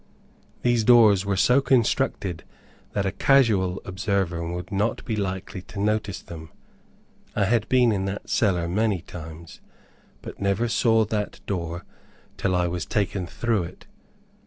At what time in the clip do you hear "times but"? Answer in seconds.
9.01-10.41